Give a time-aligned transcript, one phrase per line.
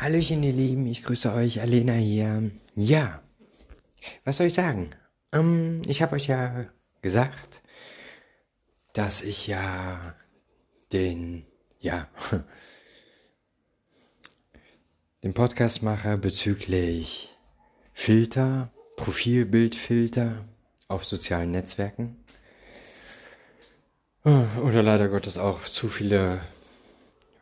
[0.00, 2.52] Hallöchen, ihr Lieben, ich grüße euch, Alena hier.
[2.76, 3.20] Ja,
[4.24, 4.90] was soll ich sagen?
[5.32, 6.66] Ähm, ich habe euch ja
[7.02, 7.62] gesagt,
[8.92, 10.14] dass ich ja
[10.92, 11.44] den,
[11.80, 12.06] ja,
[15.24, 17.36] den Podcast mache bezüglich
[17.92, 20.44] Filter, Profilbildfilter
[20.86, 22.24] auf sozialen Netzwerken.
[24.22, 26.40] Oder leider Gottes auch zu viele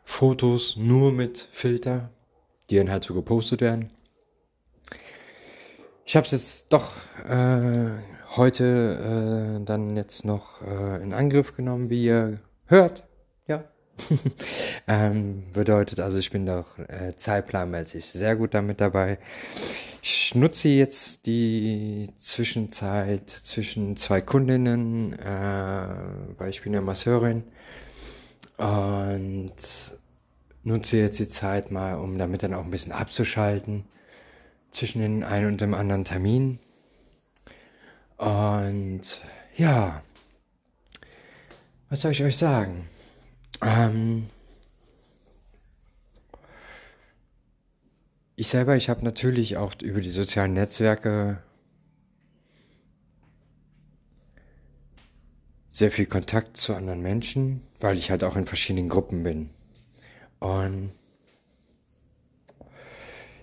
[0.03, 2.16] Fotos nur mit Filter
[2.69, 3.91] die dann halt so gepostet werden.
[6.05, 6.91] Ich habe es jetzt doch
[7.27, 7.91] äh,
[8.37, 13.03] heute äh, dann jetzt noch äh, in Angriff genommen, wie ihr hört.
[13.47, 13.65] Ja.
[14.87, 19.19] ähm, bedeutet also, ich bin doch äh, zeitplanmäßig sehr gut damit dabei.
[20.01, 25.87] Ich nutze jetzt die Zwischenzeit zwischen zwei Kundinnen, äh,
[26.37, 27.43] weil ich bin ja Masseurin
[28.57, 29.55] und
[30.67, 33.85] nutze jetzt die Zeit mal, um damit dann auch ein bisschen abzuschalten
[34.69, 36.59] zwischen den einen und dem anderen Termin.
[38.17, 39.21] Und
[39.55, 40.03] ja,
[41.89, 42.89] was soll ich euch sagen?
[43.61, 44.27] Ähm,
[48.35, 51.41] ich selber, ich habe natürlich auch über die sozialen Netzwerke
[55.69, 59.51] sehr viel Kontakt zu anderen Menschen, weil ich halt auch in verschiedenen Gruppen bin.
[60.39, 60.91] Und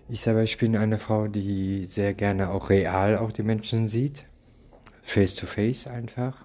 [0.08, 4.24] ich selber, ich bin eine Frau, die sehr gerne auch real auch die Menschen sieht.
[5.02, 6.44] Face to face einfach.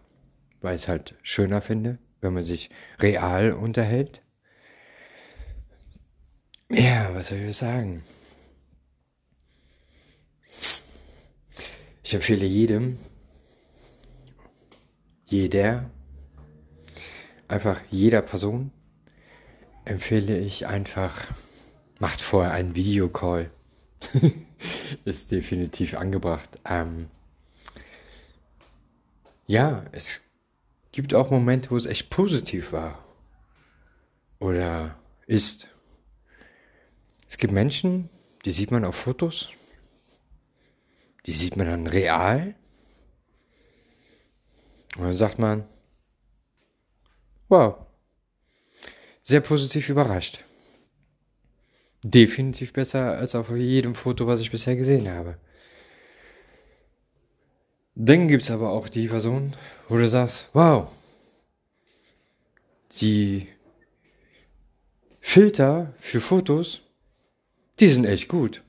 [0.61, 2.69] Weil ich es halt schöner finde, wenn man sich
[2.99, 4.21] real unterhält.
[6.69, 8.03] Ja, was soll ich sagen?
[12.03, 12.97] Ich empfehle jedem,
[15.25, 15.89] jeder,
[17.47, 18.71] einfach jeder Person,
[19.85, 21.27] empfehle ich einfach,
[21.99, 23.51] macht vorher einen Videocall.
[25.05, 26.59] ist definitiv angebracht.
[26.65, 27.09] Ähm,
[29.47, 30.21] ja, es
[30.91, 33.03] gibt auch Momente, wo es echt positiv war.
[34.39, 34.97] Oder
[35.27, 35.67] ist.
[37.27, 38.09] Es gibt Menschen,
[38.45, 39.49] die sieht man auf Fotos.
[41.25, 42.55] Die sieht man dann real.
[44.97, 45.67] Und dann sagt man,
[47.47, 47.85] wow,
[49.29, 50.43] sehr positiv überrascht.
[52.03, 55.37] Definitiv besser als auf jedem Foto, was ich bisher gesehen habe.
[57.93, 59.55] Dann gibt's aber auch die Person,
[59.87, 60.89] wo du sagst, wow,
[62.99, 63.47] die
[65.19, 66.81] Filter für Fotos,
[67.79, 68.63] die sind echt gut.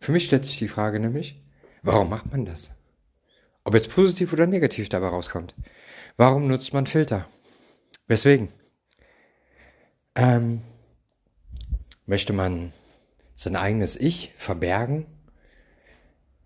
[0.00, 1.42] Für mich stellt sich die Frage nämlich,
[1.82, 2.70] warum macht man das?
[3.64, 5.54] Ob jetzt positiv oder negativ dabei rauskommt.
[6.16, 7.26] Warum nutzt man Filter?
[8.06, 8.50] Weswegen?
[10.14, 10.62] Ähm,
[12.06, 12.72] möchte man
[13.34, 15.06] sein eigenes Ich verbergen,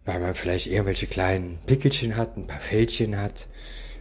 [0.04, 3.49] weil man vielleicht irgendwelche kleinen Pickelchen hat, ein paar Fältchen hat,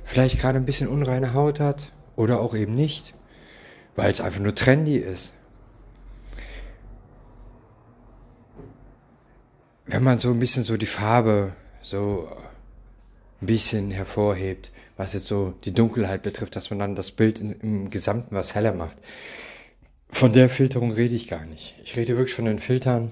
[0.04, 3.16] vielleicht gerade ein bisschen unreine Haut hat oder auch eben nicht,
[3.96, 5.34] weil es einfach nur trendy ist.
[9.88, 12.28] Wenn man so ein bisschen so die Farbe so
[13.42, 17.52] ein bisschen hervorhebt, was jetzt so die Dunkelheit betrifft, dass man dann das Bild in,
[17.52, 18.98] im Gesamten was heller macht.
[20.10, 21.76] Von der Filterung rede ich gar nicht.
[21.84, 23.12] Ich rede wirklich von den Filtern.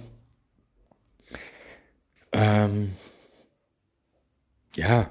[2.31, 2.93] Ähm,
[4.75, 5.09] ja,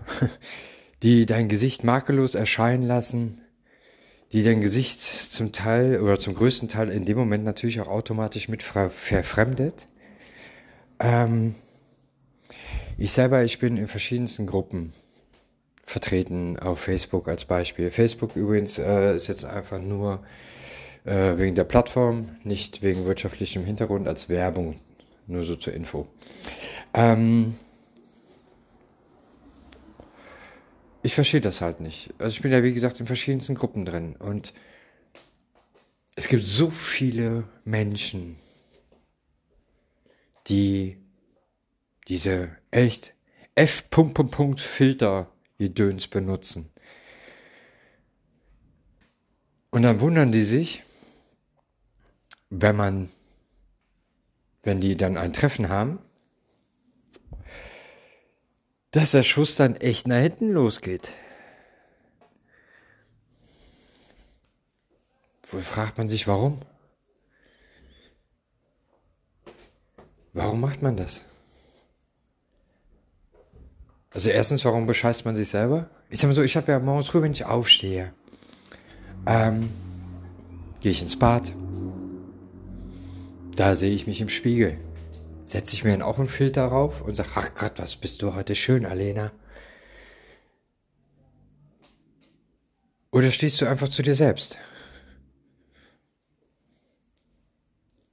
[1.02, 3.42] die dein Gesicht makellos erscheinen lassen,
[4.32, 8.48] die dein Gesicht zum Teil oder zum größten Teil in dem Moment natürlich auch automatisch
[8.48, 9.86] mit verfremdet.
[10.98, 11.56] Ähm,
[12.96, 14.94] ich selber, ich bin in verschiedensten Gruppen
[15.82, 17.90] vertreten auf Facebook als Beispiel.
[17.90, 20.22] Facebook übrigens äh, ist jetzt einfach nur
[21.04, 24.80] äh, wegen der Plattform, nicht wegen wirtschaftlichem Hintergrund als Werbung,
[25.26, 26.06] nur so zur Info.
[26.94, 27.56] Ähm,
[31.02, 32.14] ich verstehe das halt nicht.
[32.18, 34.52] Also ich bin ja wie gesagt in verschiedensten Gruppen drin und
[36.14, 38.36] es gibt so viele Menschen,
[40.46, 40.98] die
[42.08, 43.14] diese echt
[43.54, 45.31] F-Punkt-Punkt-Filter
[45.62, 46.70] Gedöns benutzen.
[49.70, 50.82] Und dann wundern die sich,
[52.50, 53.10] wenn man,
[54.62, 55.98] wenn die dann ein Treffen haben,
[58.90, 61.12] dass der Schuss dann echt nach hinten losgeht.
[65.50, 66.60] Wohl fragt man sich, warum?
[70.32, 71.24] Warum macht man das?
[74.14, 75.88] Also erstens, warum bescheißt man sich selber?
[76.10, 78.12] Ich sag mal so, ich habe ja morgens früh, wenn ich aufstehe,
[79.26, 79.70] ähm,
[80.80, 81.52] gehe ich ins Bad,
[83.56, 84.78] Da sehe ich mich im Spiegel.
[85.44, 88.34] Setze ich mir dann auch einen Filter rauf und sage, ach Gott, was bist du
[88.34, 89.32] heute schön, Alena.
[93.10, 94.58] Oder stehst du einfach zu dir selbst?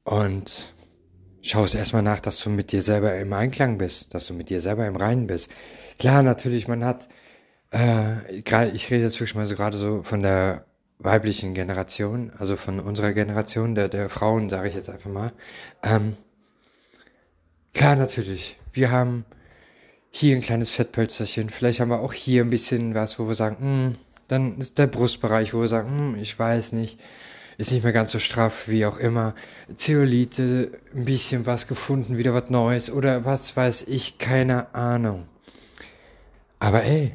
[0.04, 0.74] Und
[1.42, 4.62] schaust erstmal nach, dass du mit dir selber im Einklang bist, dass du mit dir
[4.62, 5.50] selber im Reinen bist.
[5.98, 7.08] Klar, natürlich, man hat,
[7.72, 10.66] äh, gerade, ich rede jetzt wirklich mal so gerade so von der
[11.00, 15.32] weiblichen Generation, also von unserer Generation, der, der Frauen, sage ich jetzt einfach mal.
[15.82, 16.18] Ähm,
[17.74, 19.26] klar, natürlich, wir haben
[20.12, 23.58] hier ein kleines Fettpölzerchen, vielleicht haben wir auch hier ein bisschen was, wo wir sagen,
[23.60, 23.96] hm,
[24.28, 27.00] dann ist der Brustbereich, wo wir sagen, hm, ich weiß nicht,
[27.60, 29.36] ist nicht mehr ganz so straff, wie auch immer.
[29.76, 35.28] Zeolite, ein bisschen was gefunden, wieder was Neues oder was weiß ich, keine Ahnung.
[36.58, 37.14] Aber ey,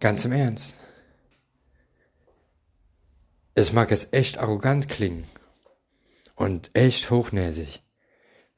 [0.00, 0.76] ganz im Ernst.
[3.54, 5.24] Es mag jetzt echt arrogant klingen
[6.36, 7.82] und echt hochnäsig.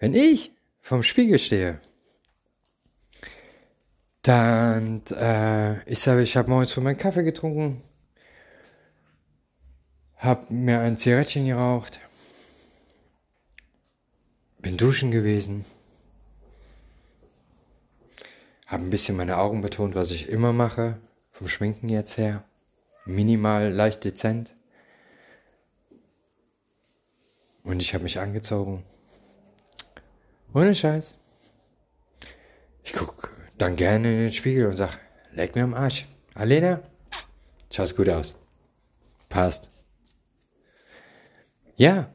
[0.00, 1.80] Wenn ich vom Spiegel stehe
[4.22, 7.82] dann, äh, ich sage, ich habe morgens schon meinen Kaffee getrunken,
[10.24, 12.00] habe mir ein Zigarettchen geraucht,
[14.58, 15.64] bin duschen gewesen,
[18.66, 20.98] habe ein bisschen meine Augen betont, was ich immer mache,
[21.30, 22.44] vom Schminken jetzt her,
[23.04, 24.54] minimal, leicht dezent.
[27.62, 28.84] Und ich habe mich angezogen.
[30.54, 31.16] Ohne Scheiß.
[32.84, 34.98] Ich guck dann gerne in den Spiegel und sag,
[35.32, 36.06] leck mir am Arsch.
[36.34, 36.80] Alena,
[37.70, 38.34] schaust gut aus.
[39.28, 39.73] Passt.
[41.76, 42.14] Ja,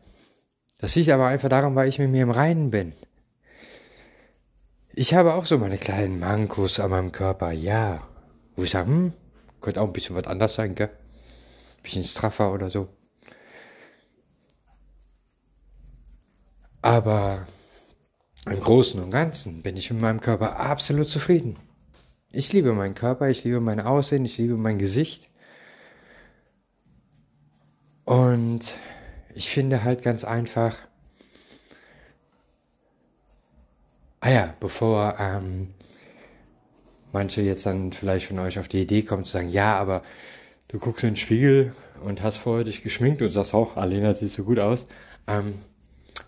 [0.79, 2.93] das liegt aber einfach daran, weil ich mit mir im Reinen bin.
[4.93, 8.07] Ich habe auch so meine kleinen Mankos an meinem Körper, ja.
[8.55, 9.13] Wo ich sage, hm,
[9.61, 10.89] könnte auch ein bisschen was anders sein, gell?
[10.89, 12.87] Ein bisschen straffer oder so.
[16.81, 17.47] Aber
[18.45, 21.57] im Großen und Ganzen bin ich mit meinem Körper absolut zufrieden.
[22.31, 25.29] Ich liebe meinen Körper, ich liebe mein Aussehen, ich liebe mein Gesicht.
[28.05, 28.77] Und
[29.39, 30.75] ich finde halt ganz einfach,
[34.19, 35.73] ah ja, bevor ähm,
[37.13, 40.03] manche jetzt dann vielleicht von euch auf die Idee kommen zu sagen, ja, aber
[40.67, 44.29] du guckst in den Spiegel und hast vorher dich geschminkt und sagst auch, Alena sieht
[44.29, 44.87] so gut aus.
[45.25, 45.59] Ähm,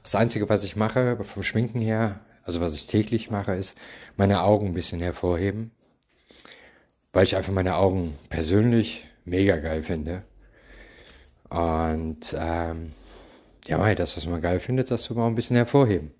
[0.03, 3.75] das Einzige, was ich mache vom Schminken her, also was ich täglich mache, ist
[4.15, 5.71] meine Augen ein bisschen hervorheben,
[7.11, 10.23] weil ich einfach meine Augen persönlich mega geil finde.
[11.49, 12.93] Und ähm,
[13.67, 16.11] ja, das, was man geil findet, das soll man ein bisschen hervorheben.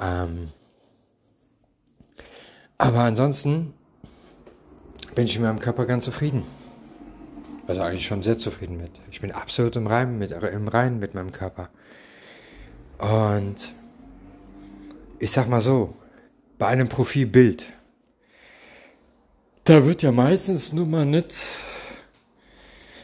[0.00, 0.52] Ähm,
[2.78, 3.74] aber ansonsten
[5.14, 6.44] bin ich mit meinem Körper ganz zufrieden.
[7.66, 8.90] Also eigentlich schon sehr zufrieden mit.
[9.10, 11.68] Ich bin absolut im Reinen mit, im Reinen mit meinem Körper.
[12.98, 13.72] Und
[15.18, 15.94] ich sag mal so,
[16.58, 17.66] bei einem Profilbild,
[19.64, 21.38] da wird ja meistens nur mal nicht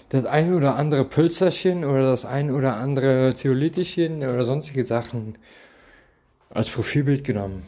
[0.09, 5.37] das ein oder andere Pölzerchen oder das ein oder andere Zeolithischen oder sonstige Sachen
[6.51, 7.67] als Profilbild genommen.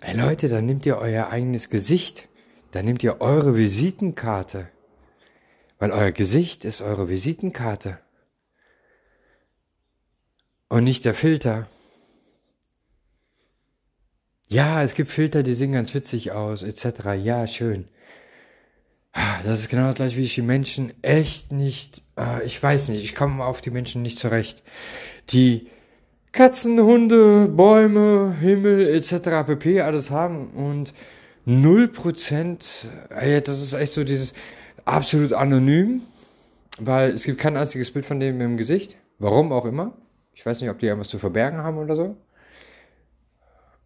[0.00, 2.28] Ey Leute, dann nehmt ihr euer eigenes Gesicht,
[2.70, 4.68] dann nehmt ihr eure Visitenkarte,
[5.78, 7.98] weil euer Gesicht ist eure Visitenkarte
[10.68, 11.66] und nicht der Filter.
[14.48, 17.14] Ja, es gibt Filter, die sehen ganz witzig aus, etc.
[17.22, 17.88] Ja, schön.
[19.44, 23.14] Das ist genau gleich, wie ich die Menschen echt nicht, äh, ich weiß nicht, ich
[23.14, 24.62] komme auf die Menschen nicht zurecht.
[25.30, 25.68] Die
[26.32, 29.46] Katzen, Hunde, Bäume, Himmel, etc.
[29.46, 29.80] pp.
[29.80, 30.92] alles haben und
[31.46, 34.34] null Prozent, äh, das ist echt so dieses
[34.84, 36.02] absolut anonym,
[36.78, 39.96] weil es gibt kein einziges Bild von dem im Gesicht, warum auch immer.
[40.34, 42.16] Ich weiß nicht, ob die irgendwas zu verbergen haben oder so.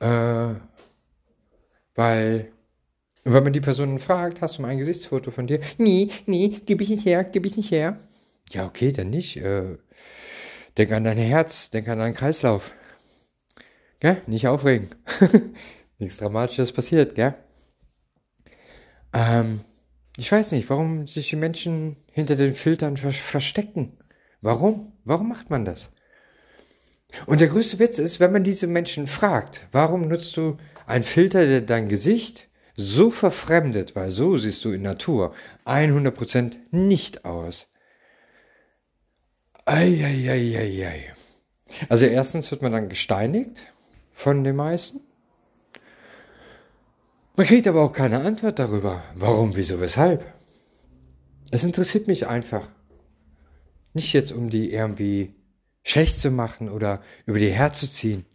[0.00, 0.54] Äh,
[1.94, 2.50] weil,
[3.32, 5.60] wenn man die Person fragt, hast du mal ein Gesichtsfoto von dir?
[5.78, 7.98] Nee, nee, gib ich nicht her, gib ich nicht her.
[8.52, 9.36] Ja, okay, dann nicht.
[9.36, 9.76] Äh,
[10.78, 12.72] denk an dein Herz, denk an deinen Kreislauf.
[14.00, 14.22] Gell?
[14.26, 14.90] Nicht aufregen.
[15.98, 17.34] Nichts Dramatisches passiert, gell?
[19.12, 19.60] Ähm,
[20.16, 23.98] ich weiß nicht, warum sich die Menschen hinter den Filtern verstecken.
[24.40, 24.92] Warum?
[25.04, 25.90] Warum macht man das?
[27.26, 30.56] Und der größte Witz ist, wenn man diese Menschen fragt, warum nutzt du
[30.86, 32.48] einen Filter, der dein Gesicht
[32.80, 35.34] so verfremdet, weil so siehst du in Natur
[35.64, 37.72] 100% nicht aus.
[39.64, 41.12] Eieieiei.
[41.88, 43.62] Also erstens wird man dann gesteinigt
[44.12, 45.00] von den meisten.
[47.36, 49.04] Man kriegt aber auch keine Antwort darüber.
[49.14, 50.24] Warum, wieso, weshalb?
[51.50, 52.68] Es interessiert mich einfach.
[53.92, 55.34] Nicht jetzt um die irgendwie
[55.82, 58.26] schlecht zu machen oder über die herzuziehen.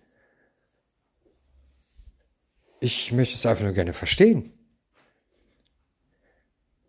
[2.86, 4.54] Ich möchte es einfach nur gerne verstehen.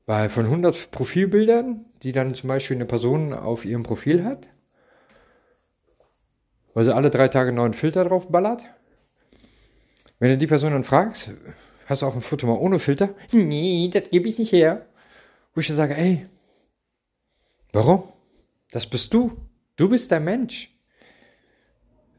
[0.04, 4.50] Weil von 100 Profilbildern, die dann zum Beispiel eine Person auf ihrem Profil hat,
[6.74, 8.66] weil sie alle drei Tage einen neuen Filter drauf ballert,
[10.18, 11.30] wenn du die Person dann fragst,
[11.86, 13.14] hast du auch ein Foto mal ohne Filter?
[13.32, 14.84] Nee, das gebe ich nicht her.
[15.54, 16.26] Wo ich dann sage, ey,
[17.72, 18.02] warum?
[18.70, 19.34] Das bist du.
[19.76, 20.78] Du bist der Mensch.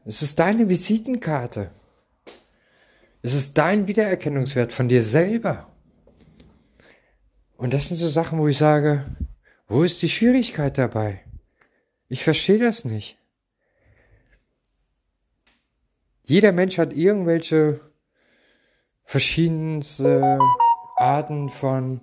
[0.04, 1.70] Es ist deine Visitenkarte.
[3.22, 5.66] Es ist dein Wiedererkennungswert von dir selber.
[7.56, 9.04] Und das sind so Sachen, wo ich sage,
[9.66, 11.24] wo ist die Schwierigkeit dabei?
[12.08, 13.18] Ich verstehe das nicht.
[16.24, 17.80] Jeder Mensch hat irgendwelche
[19.04, 20.38] verschiedenste
[20.96, 22.02] Arten von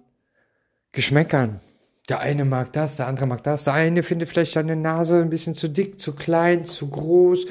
[0.91, 1.61] Geschmäckern.
[2.09, 3.63] Der eine mag das, der andere mag das.
[3.63, 7.45] Der eine findet vielleicht deine Nase ein bisschen zu dick, zu klein, zu groß,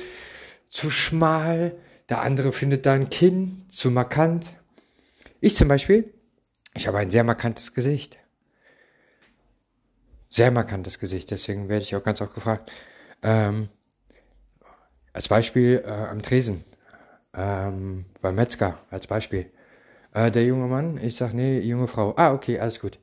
[0.71, 1.77] zu schmal.
[2.09, 4.53] Der andere findet dein Kinn zu markant.
[5.41, 6.13] Ich zum Beispiel,
[6.75, 8.19] ich habe ein sehr markantes Gesicht.
[10.29, 12.71] Sehr markantes Gesicht, deswegen werde ich auch ganz oft gefragt.
[13.23, 13.69] Ähm,
[15.13, 16.65] als Beispiel äh, am Tresen,
[17.35, 19.51] ähm, beim Metzger, als Beispiel.
[20.13, 22.15] Äh, der junge Mann, ich sag, nee, junge Frau.
[22.17, 22.99] Ah, okay, alles gut,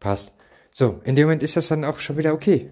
[0.00, 0.32] passt.
[0.72, 2.70] So, in dem Moment ist das dann auch schon wieder okay.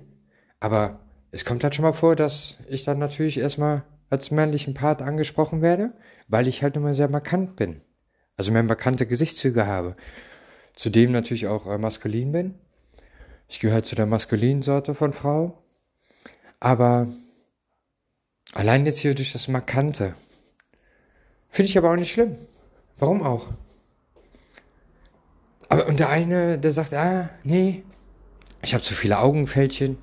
[0.60, 1.00] Aber
[1.30, 3.82] es kommt halt schon mal vor, dass ich dann natürlich erstmal
[4.14, 5.92] als männlichen Part angesprochen werde,
[6.28, 7.80] weil ich halt mal sehr markant bin.
[8.36, 9.96] Also mehr markante Gesichtszüge habe.
[10.74, 12.54] Zudem natürlich auch äh, maskulin bin.
[13.48, 15.62] Ich gehöre zu der maskulinen Sorte von Frau.
[16.60, 17.08] Aber
[18.52, 20.14] allein jetzt hier durch das Markante.
[21.50, 22.36] Finde ich aber auch nicht schlimm.
[22.98, 23.48] Warum auch?
[25.68, 27.82] Aber und der eine, der sagt, ah, nee,
[28.62, 29.98] ich habe zu viele Augenfältchen.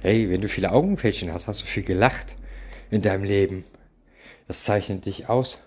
[0.00, 2.36] Hey, wenn du viele Augenfältchen hast, hast du viel gelacht
[2.90, 3.64] in deinem Leben.
[4.46, 5.58] Das zeichnet dich aus.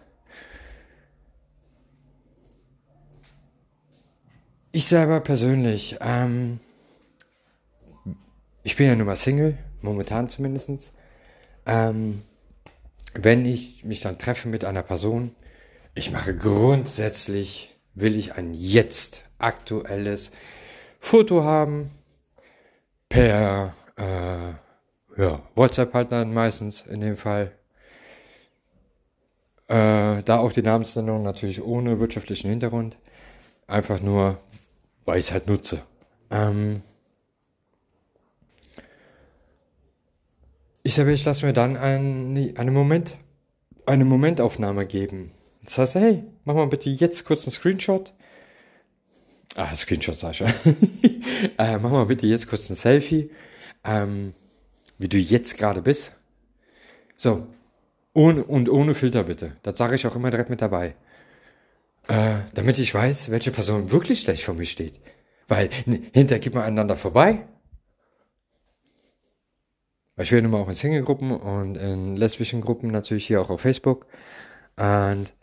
[4.72, 6.60] Ich selber persönlich, ähm,
[8.64, 10.92] ich bin ja nun mal Single, momentan zumindest.
[11.66, 12.22] Ähm,
[13.14, 15.36] wenn ich mich dann treffe mit einer Person,
[15.96, 20.32] ich mache grundsätzlich, will ich ein jetzt aktuelles
[21.00, 21.90] Foto haben,
[23.10, 24.69] per äh,
[25.18, 27.52] ja, WhatsApp dann meistens in dem Fall.
[29.68, 32.98] Äh, da auch die Namensnennung natürlich ohne wirtschaftlichen Hintergrund.
[33.68, 34.40] Einfach nur,
[35.06, 35.82] weil ich es halt nutze.
[36.32, 36.82] Ähm
[40.82, 43.16] ich sage, ich lasse mir dann ein, eine Moment,
[43.86, 45.32] eine Momentaufnahme geben.
[45.64, 48.14] Das heißt, hey, mach mal bitte jetzt kurz einen Screenshot
[49.56, 50.46] Ah, Screenshot, Sascha.
[51.58, 53.32] äh, mach mal bitte jetzt kurz ein Selfie,
[53.84, 54.34] ähm,
[55.00, 56.12] wie du jetzt gerade bist.
[57.18, 57.48] So.
[58.14, 59.56] Ohne, und ohne Filter bitte.
[59.64, 60.96] Das sage ich auch immer direkt mit dabei.
[62.08, 65.00] Äh, damit ich weiß, welche Person wirklich schlecht vor mir steht.
[65.48, 65.70] Weil
[66.14, 67.48] hinterher geht man einander vorbei.
[70.18, 74.06] Ich bin immer auch in Single-Gruppen und in lesbischen Gruppen natürlich hier auch auf Facebook.
[74.76, 75.34] Und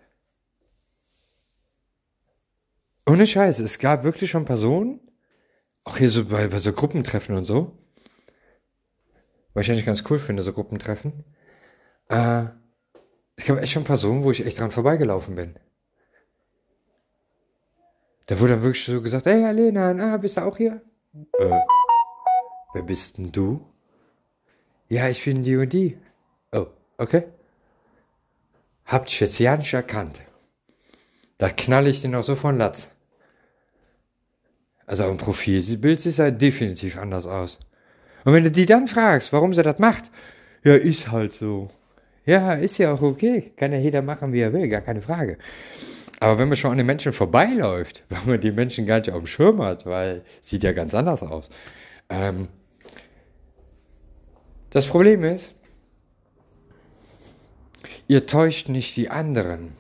[3.07, 5.01] ohne Scheiß, es gab wirklich schon Personen,
[5.85, 7.73] auch hier so bei, bei so Gruppentreffen und so,
[9.57, 11.25] weil ich eigentlich ganz cool finde, so Gruppentreffen.
[12.11, 12.45] Äh,
[13.37, 15.59] es gab echt schon Personen, wo ich echt dran vorbeigelaufen bin.
[18.27, 20.83] Da wurde dann wirklich so gesagt, hey Alena, ah, bist du auch hier?
[21.39, 21.59] Äh,
[22.75, 23.67] wer bist denn du?
[24.91, 25.97] Ja, ich bin die und die.
[26.53, 26.67] Oh,
[26.99, 27.25] okay.
[28.85, 30.21] Habt ihr jetzt ja nicht erkannt.
[31.39, 32.91] Da knall ich den auch so von Latz.
[34.85, 37.59] Also ein Profilbild sieht halt definitiv anders aus.
[38.27, 40.11] Und wenn du die dann fragst, warum sie das macht,
[40.65, 41.69] ja, ist halt so.
[42.25, 43.53] Ja, ist ja auch okay.
[43.57, 45.39] Kann ja jeder machen, wie er will, gar keine Frage.
[46.19, 49.19] Aber wenn man schon an den Menschen vorbeiläuft, weil man die Menschen gar nicht auf
[49.19, 51.51] dem Schirm hat, weil sieht ja ganz anders aus.
[52.11, 52.49] Ähm,
[54.71, 55.55] das Problem ist,
[58.09, 59.71] ihr täuscht nicht die anderen.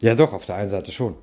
[0.00, 1.16] Ja, doch, auf der einen Seite schon.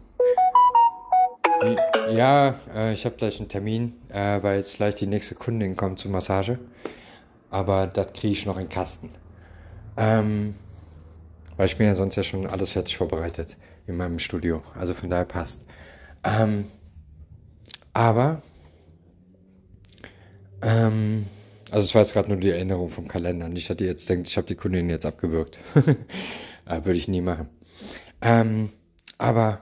[2.11, 5.99] Ja, äh, ich habe gleich einen Termin, äh, weil jetzt gleich die nächste Kundin kommt
[5.99, 6.59] zur Massage.
[7.49, 9.09] Aber das kriege ich noch in Kasten.
[9.97, 10.55] Ähm,
[11.57, 13.55] weil ich bin ja sonst ja schon alles fertig vorbereitet
[13.87, 14.61] in meinem Studio.
[14.77, 15.65] Also von daher passt.
[16.23, 16.71] Ähm,
[17.93, 18.41] aber,
[20.61, 21.27] ähm,
[21.71, 23.47] also es war jetzt gerade nur die Erinnerung vom Kalender.
[23.47, 25.59] Nicht, dass ihr jetzt denkt, ich habe die Kundin jetzt abgewürgt.
[26.65, 27.49] äh, Würde ich nie machen.
[28.21, 28.71] Ähm,
[29.17, 29.61] aber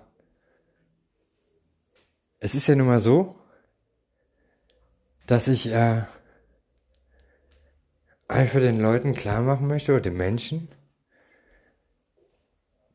[2.44, 3.38] es ist ja nun mal so,
[5.28, 6.02] dass ich äh,
[8.28, 10.68] einfach den Leuten klar machen möchte oder den Menschen,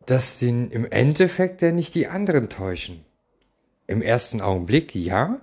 [0.04, 3.06] dass den im Endeffekt ja nicht die anderen täuschen.
[3.86, 5.40] Im ersten Augenblick ja,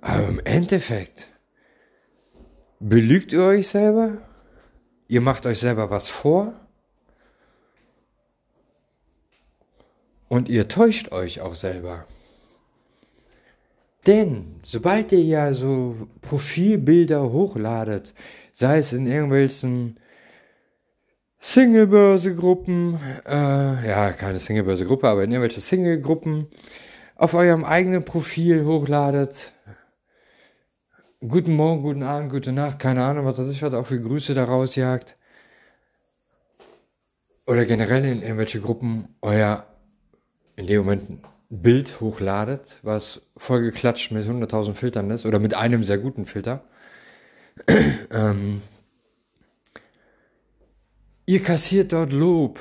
[0.00, 1.26] aber im Endeffekt
[2.78, 4.18] belügt ihr euch selber,
[5.08, 6.59] ihr macht euch selber was vor
[10.30, 12.06] und ihr täuscht euch auch selber.
[14.06, 18.14] Denn sobald ihr ja so Profilbilder hochladet,
[18.52, 19.98] sei es in irgendwelchen
[21.40, 26.46] Singlebörse-Gruppen, äh, ja, keine Singlebörse-Gruppe, aber in irgendwelche Single-Gruppen,
[27.16, 29.52] auf eurem eigenen Profil hochladet,
[31.20, 34.32] guten Morgen, guten Abend, gute Nacht, keine Ahnung, was das ist, was auch für Grüße
[34.32, 35.16] da rausjagt.
[37.46, 39.66] Oder generell in irgendwelche Gruppen euer,
[40.60, 45.82] in dem Moment ein Bild hochladet, was vollgeklatscht mit 100.000 Filtern ist, oder mit einem
[45.82, 46.64] sehr guten Filter.
[48.12, 48.62] ähm,
[51.26, 52.60] ihr kassiert dort Lob.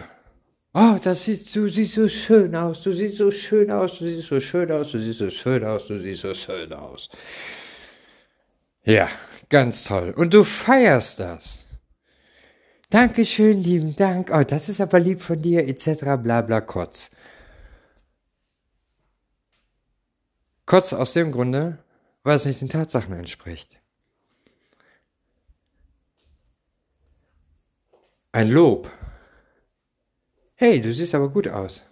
[0.74, 4.28] Oh, das sieht, du siehst so schön aus, du siehst so schön aus, du siehst
[4.28, 7.10] so schön aus, du siehst so schön aus, du siehst so schön aus.
[8.84, 9.10] Ja,
[9.50, 10.14] ganz toll.
[10.16, 11.66] Und du feierst das.
[12.90, 14.32] Dankeschön, lieben Dank.
[14.34, 16.18] Oh, das ist aber lieb von dir, etc.
[16.22, 17.12] bla bla kotz.
[20.70, 21.80] Kotz aus dem Grunde,
[22.22, 23.80] weil es nicht den Tatsachen entspricht.
[28.32, 28.92] Ein Lob.
[30.54, 31.86] Hey, du siehst aber gut aus.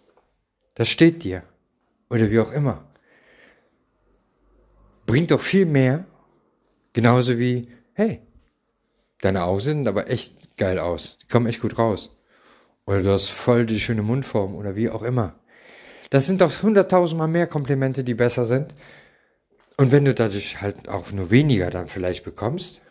[0.75, 1.41] Das steht dir.
[2.11, 2.87] Oder wie auch immer.
[5.07, 6.05] Bringt doch viel mehr,
[6.97, 8.21] Genauso wie, hey,
[9.21, 11.19] deine Augen sehen aber echt geil aus.
[11.21, 12.17] Die kommen echt gut raus.
[12.87, 15.35] Oder du hast voll die schöne Mundform oder wie auch immer.
[16.09, 18.75] Das sind doch hunderttausendmal mehr Komplimente, die besser sind.
[19.77, 22.81] Und wenn du dadurch halt auch nur weniger dann vielleicht bekommst,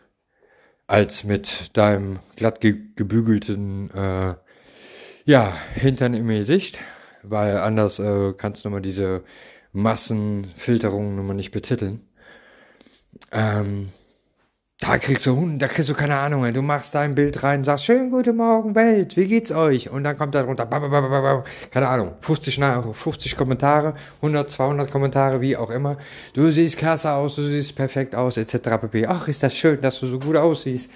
[0.86, 4.34] als mit deinem glatt ge gebügelten, äh,
[5.24, 6.78] ja, Hintern im Gesicht,
[7.22, 9.24] weil anders äh, kannst du mal diese
[9.72, 12.06] Massenfilterungen nun mal nicht betiteln.
[13.32, 13.90] Ähm,
[14.78, 18.10] da kriegst du da kriegst du keine Ahnung, du machst dein Bild rein, sagst schönen
[18.10, 19.88] guten Morgen Welt, wie geht's euch?
[19.88, 20.66] Und dann kommt da drunter,
[21.70, 22.60] keine Ahnung, 50,
[22.92, 25.96] 50 Kommentare, 100, 200 Kommentare, wie auch immer.
[26.34, 28.56] Du siehst klasse aus, du siehst perfekt aus, etc.
[28.80, 29.06] pp.
[29.06, 30.90] Ach, ist das schön, dass du so gut aussiehst.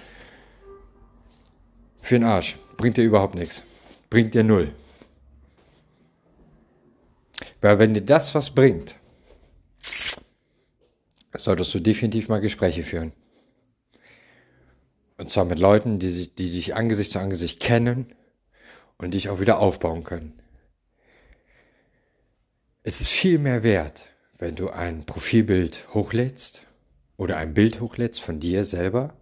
[2.03, 2.57] Für den Arsch.
[2.77, 3.63] Bringt dir überhaupt nichts.
[4.09, 4.71] Bringt dir null.
[7.61, 8.95] Weil wenn dir das was bringt,
[11.35, 13.13] solltest du definitiv mal Gespräche führen.
[15.21, 18.07] Und zwar mit Leuten, die, sich, die dich Angesicht zu Angesicht kennen
[18.97, 20.33] und dich auch wieder aufbauen können.
[22.81, 24.07] Es ist viel mehr wert,
[24.39, 26.65] wenn du ein Profilbild hochlädst
[27.17, 29.13] oder ein Bild hochlädst von dir selber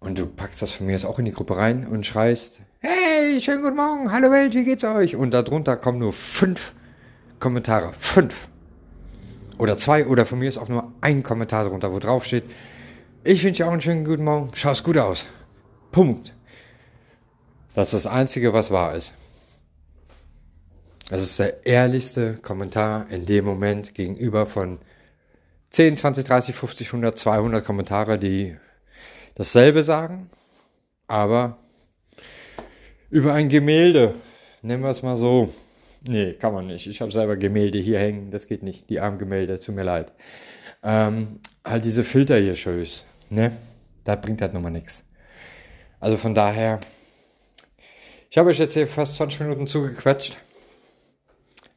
[0.00, 3.40] und du packst das von mir jetzt auch in die Gruppe rein und schreist, hey,
[3.40, 5.16] schönen guten Morgen, hallo Welt, wie geht's euch?
[5.16, 6.74] Und darunter kommen nur fünf
[7.40, 7.94] Kommentare.
[7.98, 8.48] Fünf.
[9.56, 12.44] Oder zwei, oder von mir ist auch nur ein Kommentar drunter, wo drauf steht,
[13.24, 15.26] ich wünsche dir auch einen schönen guten Morgen, schaust gut aus.
[15.90, 16.32] Punkt.
[17.74, 19.14] Das ist das Einzige, was wahr ist.
[21.08, 24.78] Das ist der ehrlichste Kommentar in dem Moment gegenüber von
[25.70, 28.56] 10, 20, 30, 50, 100, 200 Kommentare, die
[29.34, 30.30] dasselbe sagen,
[31.08, 31.58] aber
[33.10, 34.14] über ein Gemälde,
[34.62, 35.52] nennen wir es mal so,
[36.06, 36.86] Nee, kann man nicht.
[36.86, 38.30] Ich habe selber Gemälde hier hängen.
[38.30, 38.90] Das geht nicht.
[38.90, 40.12] Die armen Gemälde, tut mir leid.
[40.82, 43.06] Ähm, halt diese Filter hier schöß.
[43.30, 43.56] Ne?
[44.04, 45.02] Das bringt halt nochmal nichts.
[46.00, 46.80] Also von daher,
[48.30, 50.36] ich habe euch jetzt hier fast 20 Minuten zugequatscht.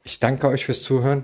[0.03, 1.23] Ich danke euch fürs Zuhören.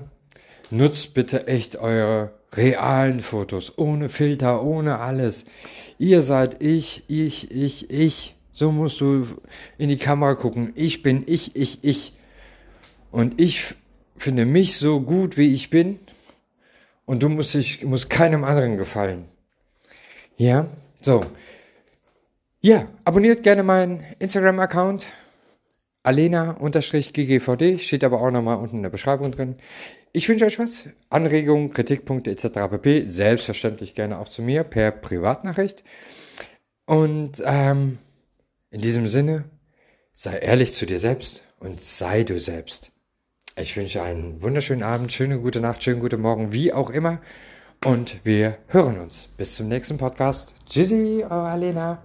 [0.70, 5.46] Nutzt bitte echt eure realen Fotos, ohne Filter, ohne alles.
[5.98, 8.36] Ihr seid ich, ich, ich, ich.
[8.52, 9.26] So musst du
[9.78, 10.72] in die Kamera gucken.
[10.76, 12.14] Ich bin ich, ich, ich.
[13.12, 13.76] Und ich
[14.18, 16.00] finde mich so gut, wie ich bin.
[17.06, 19.26] Und du musst, ich muss keinem anderen gefallen.
[20.38, 20.68] Ja,
[21.02, 21.22] so.
[22.62, 25.06] Ja, abonniert gerne meinen Instagram-Account.
[26.04, 29.56] Alena-ggvd, steht aber auch nochmal unten in der Beschreibung drin.
[30.12, 30.86] Ich wünsche euch was.
[31.10, 32.70] Anregungen, Kritikpunkte etc.
[32.70, 33.06] pp.
[33.06, 35.84] Selbstverständlich gerne auch zu mir per Privatnachricht.
[36.86, 38.00] Und ähm,
[38.70, 39.46] in diesem Sinne,
[40.12, 42.92] sei ehrlich zu dir selbst und sei du selbst.
[43.56, 47.22] Ich wünsche einen wunderschönen Abend, schöne gute Nacht, schönen guten Morgen, wie auch immer.
[47.84, 49.28] Und wir hören uns.
[49.36, 50.54] Bis zum nächsten Podcast.
[50.70, 52.02] Tschüssi, eure Alena.